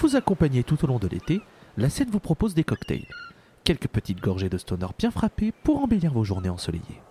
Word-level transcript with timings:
vous 0.00 0.16
accompagner 0.16 0.64
tout 0.64 0.82
au 0.82 0.86
long 0.86 0.98
de 0.98 1.06
l'été, 1.06 1.42
la 1.76 1.90
scène 1.90 2.08
vous 2.10 2.20
propose 2.20 2.54
des 2.54 2.64
cocktails. 2.64 3.06
Quelques 3.64 3.88
petites 3.88 4.20
gorgées 4.20 4.48
de 4.48 4.56
stoner 4.56 4.86
bien 4.98 5.10
frappées 5.10 5.52
pour 5.52 5.82
embellir 5.82 6.12
vos 6.12 6.24
journées 6.24 6.48
ensoleillées. 6.48 7.02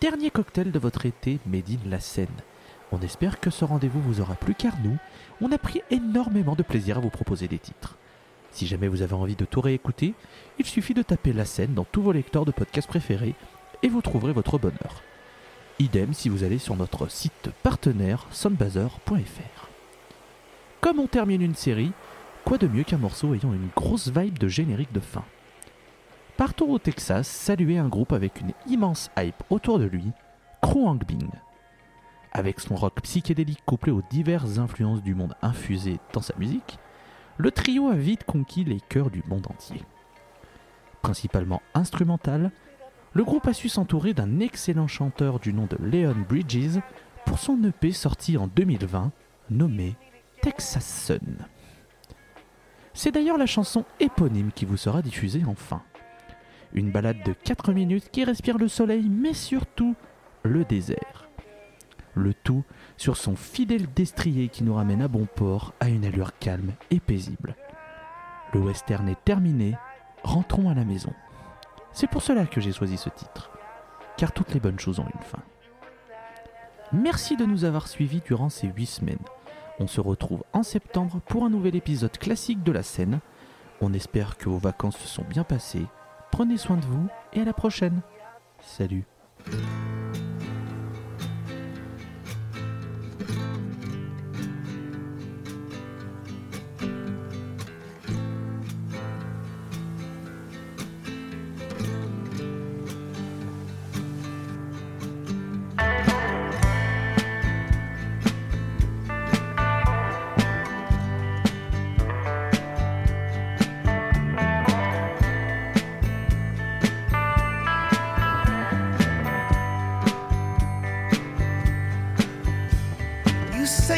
Dernier 0.00 0.30
cocktail 0.30 0.72
de 0.72 0.78
votre 0.80 1.06
été 1.06 1.38
Made 1.46 1.70
in 1.70 1.88
la 1.88 2.00
Seine. 2.00 2.26
On 2.90 3.00
espère 3.00 3.38
que 3.38 3.50
ce 3.50 3.64
rendez-vous 3.64 4.02
vous 4.02 4.20
aura 4.20 4.34
plu 4.34 4.54
car 4.54 4.74
nous, 4.82 4.98
on 5.40 5.52
a 5.52 5.58
pris 5.58 5.82
énormément 5.90 6.56
de 6.56 6.64
plaisir 6.64 6.98
à 6.98 7.00
vous 7.00 7.10
proposer 7.10 7.46
des 7.46 7.58
titres. 7.58 7.96
Si 8.54 8.68
jamais 8.68 8.86
vous 8.86 9.02
avez 9.02 9.14
envie 9.14 9.34
de 9.34 9.44
tout 9.44 9.60
réécouter, 9.60 10.14
il 10.60 10.64
suffit 10.64 10.94
de 10.94 11.02
taper 11.02 11.32
la 11.32 11.44
scène 11.44 11.74
dans 11.74 11.82
tous 11.82 12.02
vos 12.02 12.12
lecteurs 12.12 12.44
de 12.44 12.52
podcasts 12.52 12.86
préférés 12.86 13.34
et 13.82 13.88
vous 13.88 14.00
trouverez 14.00 14.32
votre 14.32 14.58
bonheur. 14.58 15.02
Idem 15.80 16.14
si 16.14 16.28
vous 16.28 16.44
allez 16.44 16.58
sur 16.58 16.76
notre 16.76 17.10
site 17.10 17.50
partenaire 17.64 18.28
soundbazer.fr. 18.30 19.68
Comme 20.80 21.00
on 21.00 21.08
termine 21.08 21.42
une 21.42 21.56
série, 21.56 21.90
quoi 22.44 22.56
de 22.56 22.68
mieux 22.68 22.84
qu'un 22.84 22.96
morceau 22.96 23.34
ayant 23.34 23.52
une 23.52 23.70
grosse 23.74 24.06
vibe 24.08 24.38
de 24.38 24.46
générique 24.46 24.92
de 24.92 25.00
fin? 25.00 25.24
Partons 26.36 26.70
au 26.70 26.78
Texas 26.78 27.26
saluer 27.26 27.78
un 27.78 27.88
groupe 27.88 28.12
avec 28.12 28.40
une 28.40 28.52
immense 28.68 29.10
hype 29.18 29.42
autour 29.50 29.80
de 29.80 29.86
lui, 29.86 30.12
Bing. 30.62 31.28
Avec 32.32 32.60
son 32.60 32.76
rock 32.76 33.00
psychédélique 33.02 33.64
couplé 33.66 33.90
aux 33.90 34.02
diverses 34.10 34.58
influences 34.58 35.02
du 35.02 35.14
monde 35.14 35.34
infusées 35.42 35.98
dans 36.12 36.22
sa 36.22 36.34
musique, 36.36 36.78
le 37.36 37.50
trio 37.50 37.88
a 37.88 37.94
vite 37.94 38.24
conquis 38.24 38.64
les 38.64 38.80
cœurs 38.80 39.10
du 39.10 39.22
monde 39.26 39.46
entier. 39.48 39.82
Principalement 41.02 41.62
instrumental, 41.74 42.52
le 43.12 43.24
groupe 43.24 43.46
a 43.46 43.52
su 43.52 43.68
s'entourer 43.68 44.14
d'un 44.14 44.40
excellent 44.40 44.88
chanteur 44.88 45.38
du 45.38 45.52
nom 45.52 45.66
de 45.66 45.76
Leon 45.76 46.24
Bridges 46.28 46.80
pour 47.26 47.38
son 47.38 47.62
EP 47.64 47.92
sorti 47.92 48.36
en 48.36 48.46
2020 48.46 49.12
nommé 49.50 49.96
Texas 50.42 51.06
Sun. 51.06 51.46
C'est 52.92 53.12
d'ailleurs 53.12 53.38
la 53.38 53.46
chanson 53.46 53.84
éponyme 54.00 54.52
qui 54.52 54.64
vous 54.64 54.76
sera 54.76 55.02
diffusée 55.02 55.42
enfin. 55.46 55.82
Une 56.72 56.90
balade 56.90 57.22
de 57.24 57.32
4 57.32 57.72
minutes 57.72 58.10
qui 58.10 58.24
respire 58.24 58.58
le 58.58 58.68
soleil 58.68 59.08
mais 59.08 59.34
surtout 59.34 59.94
le 60.42 60.64
désert. 60.64 61.23
Le 62.14 62.32
tout 62.32 62.64
sur 62.96 63.16
son 63.16 63.36
fidèle 63.36 63.86
destrier 63.94 64.48
qui 64.48 64.64
nous 64.64 64.74
ramène 64.74 65.02
à 65.02 65.08
bon 65.08 65.26
port 65.26 65.74
à 65.80 65.88
une 65.88 66.04
allure 66.04 66.38
calme 66.38 66.72
et 66.90 67.00
paisible. 67.00 67.56
Le 68.52 68.60
western 68.60 69.08
est 69.08 69.24
terminé, 69.24 69.76
rentrons 70.22 70.70
à 70.70 70.74
la 70.74 70.84
maison. 70.84 71.12
C'est 71.92 72.08
pour 72.08 72.22
cela 72.22 72.46
que 72.46 72.60
j'ai 72.60 72.72
choisi 72.72 72.96
ce 72.96 73.08
titre, 73.08 73.50
car 74.16 74.32
toutes 74.32 74.54
les 74.54 74.60
bonnes 74.60 74.78
choses 74.78 75.00
ont 75.00 75.08
une 75.12 75.22
fin. 75.22 75.42
Merci 76.92 77.36
de 77.36 77.44
nous 77.44 77.64
avoir 77.64 77.88
suivis 77.88 78.20
durant 78.20 78.48
ces 78.48 78.68
8 78.68 78.86
semaines. 78.86 79.18
On 79.80 79.88
se 79.88 80.00
retrouve 80.00 80.44
en 80.52 80.62
septembre 80.62 81.20
pour 81.26 81.44
un 81.44 81.50
nouvel 81.50 81.74
épisode 81.74 82.16
classique 82.16 82.62
de 82.62 82.70
la 82.70 82.84
scène. 82.84 83.18
On 83.80 83.92
espère 83.92 84.36
que 84.36 84.48
vos 84.48 84.58
vacances 84.58 84.98
se 84.98 85.08
sont 85.08 85.24
bien 85.24 85.42
passées. 85.42 85.86
Prenez 86.30 86.56
soin 86.56 86.76
de 86.76 86.84
vous 86.84 87.08
et 87.32 87.40
à 87.40 87.44
la 87.44 87.52
prochaine. 87.52 88.00
Salut. 88.60 89.04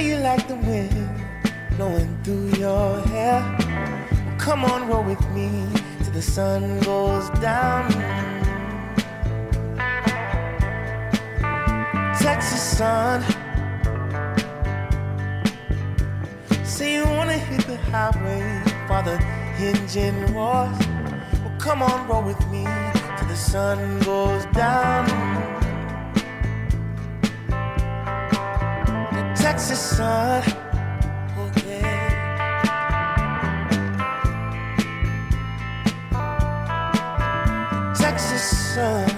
You 0.06 0.17
like 0.19 0.47
the 0.47 0.55
wind 0.55 1.11
blowing 1.77 2.17
through 2.22 2.49
your 2.59 3.00
hair. 3.09 3.43
Well, 4.25 4.39
come 4.39 4.65
on, 4.65 4.89
roll 4.89 5.03
with 5.03 5.21
me 5.31 5.50
till 6.03 6.12
the 6.12 6.22
sun 6.22 6.78
goes 6.81 7.28
down. 7.41 7.91
Texas 12.21 12.62
sun. 12.78 13.22
Say 16.65 16.95
you 16.95 17.05
wanna 17.05 17.39
hit 17.49 17.66
the 17.66 17.77
highway 17.91 18.43
while 18.87 19.03
the 19.03 19.19
engine 19.59 20.19
roars. 20.33 20.78
Well, 21.43 21.56
come 21.59 21.83
on, 21.83 22.06
roll 22.06 22.22
with 22.22 22.43
me 22.49 22.65
till 23.16 23.28
the 23.28 23.37
sun 23.37 23.99
goes 24.00 24.45
down. 24.47 25.66
Texas 29.47 29.79
sun. 29.79 30.43
Oh, 31.39 31.53
yeah. 31.69 32.12
Texas 37.95 38.75
sun. 38.75 39.09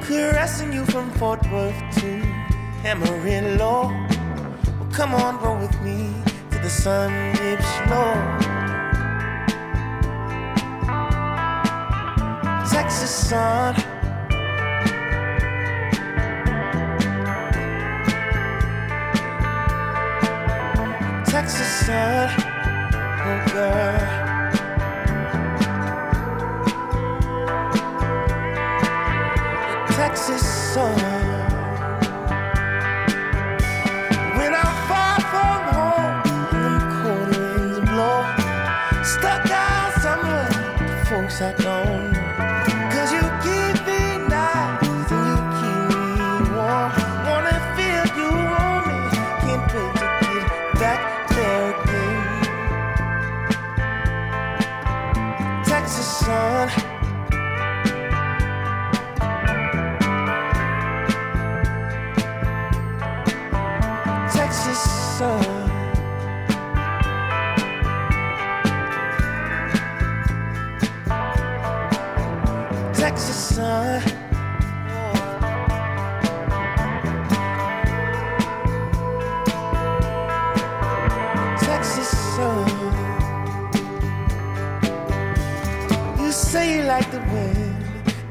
Caressing 0.00 0.72
you 0.72 0.86
from 0.86 1.10
Fort 1.18 1.42
Worth 1.52 1.78
to 1.98 2.08
Amarillo. 2.86 3.92
Well, 4.78 4.90
come 4.90 5.14
on, 5.14 5.38
roll 5.42 5.58
with 5.58 5.78
me 5.82 6.14
till 6.50 6.62
the 6.62 6.70
sun 6.70 7.12
dips 7.34 7.72
low. 7.90 8.14
Texas 12.70 13.10
sun. 13.10 13.95
Texas 21.46 21.86
sun, 21.86 22.28
oh 23.22 23.40
girl. 23.52 23.98
Texas 29.94 30.42
sun. 30.74 30.98
When 34.36 34.52
I'm 34.54 34.72
far 34.88 35.20
from 35.30 35.60
home 35.76 36.18
cold 37.04 37.30
winds 37.38 37.78
blow, 37.90 38.20
stuck 39.04 39.48
out 39.48 39.92
folks 41.08 41.40
I. 41.40 41.85
sun. 73.36 74.02
Texas 81.58 82.08
sun. 82.34 82.66
You 86.18 86.32
say 86.32 86.76
you 86.78 86.82
like 86.84 87.10
the 87.10 87.20
wind 87.32 87.76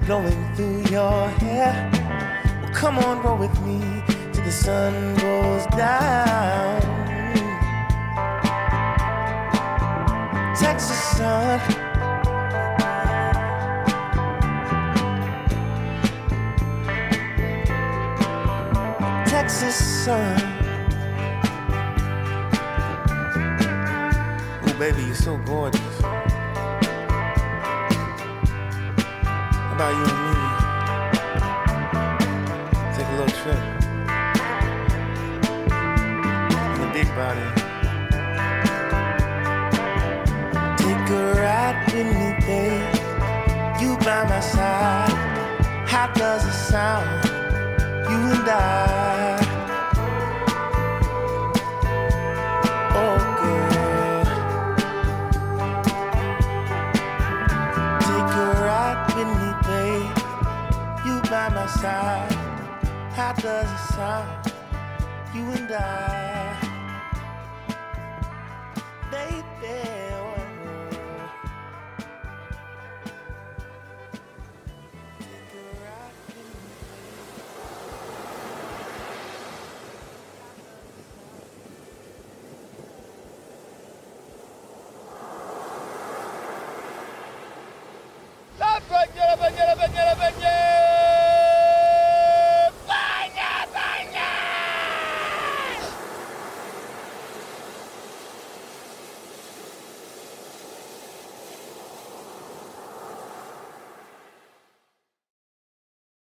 blowing 0.06 0.56
through 0.56 0.82
your 0.90 1.30
hair. 1.30 1.92
Well, 2.64 2.74
come 2.74 2.98
on, 2.98 3.22
roll 3.22 3.38
with 3.38 3.56
me 3.62 3.80
till 4.34 4.44
the 4.44 4.52
sun 4.52 5.16
goes 5.16 5.66
down. 5.68 6.82
Texas 10.56 11.00
sun. 11.18 11.85
Texas 19.46 19.76
sun. 19.76 20.36
baby, 24.80 25.04
you're 25.04 25.14
so 25.14 25.38
gorgeous. 25.38 26.02
How 26.02 26.52
about 29.76 29.94
you 29.94 30.06
and 30.10 30.20
me? 30.26 30.34
Take 32.96 33.08
a 33.08 33.12
little 33.12 33.36
trip. 33.42 33.62
In 36.74 36.80
the 36.82 36.90
big 36.92 37.08
body. 37.14 37.48
Take 40.82 41.06
a 41.12 41.22
ride 41.38 41.78
with 41.94 42.10
me, 42.18 42.30
babe. 42.48 42.96
You 43.80 43.90
by 43.98 44.22
my 44.28 44.40
side. 44.40 45.14
How 45.88 46.08
does 46.16 46.44
it 46.48 46.52
sound? 46.52 47.06
You 48.10 48.18
and 48.34 48.50
I. 48.50 48.95
You 61.66 61.72
by 61.72 61.78
my 61.78 61.82
side. 61.82 62.32
How 63.14 63.34
does 63.34 63.72
it 63.72 63.94
sound? 63.96 64.54
You 65.34 65.42
and 65.52 65.72
I. 65.72 66.55